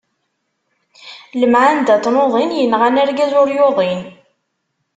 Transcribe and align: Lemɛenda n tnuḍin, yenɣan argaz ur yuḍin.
Lemɛenda 1.39 1.95
n 1.97 2.01
tnuḍin, 2.03 2.51
yenɣan 2.57 2.99
argaz 3.01 3.31
ur 3.41 3.47
yuḍin. 3.57 4.01